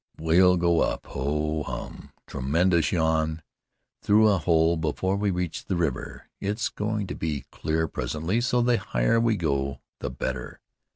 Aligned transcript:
"We'll 0.17 0.57
go 0.57 0.79
up 0.79 1.05
ho, 1.05 1.61
hum!" 1.61 2.11
tremendous 2.25 2.91
yawn 2.91 3.43
"through 4.01 4.29
a 4.29 4.39
hole 4.39 4.75
before 4.75 5.15
we 5.15 5.29
reach 5.29 5.65
the 5.65 5.75
river. 5.75 6.25
It's 6.39 6.69
going 6.69 7.05
to 7.05 7.13
be 7.15 7.45
clear 7.51 7.87
presently, 7.87 8.41
so 8.41 8.63
the 8.63 8.79
higher 8.79 9.19
we 9.19 9.37
go 9.37 9.79
the 9.99 10.09
better." 10.09 10.59